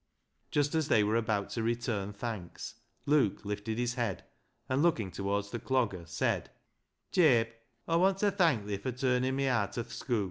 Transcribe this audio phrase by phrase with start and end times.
[0.49, 2.73] Just as they were about to return thanks,
[3.05, 4.23] Luke lifted his head,
[4.67, 6.49] and looking towards the Clogger, said—
[7.11, 7.51] "Jabe,
[7.87, 10.19] Awwant ta thank thi fur turnin' me aat o' th' schoo'."